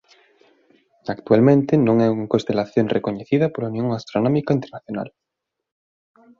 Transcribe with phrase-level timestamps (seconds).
[1.15, 5.09] Actualmente no é unha constelación recoñecida pola Unión Astronómica Internacional.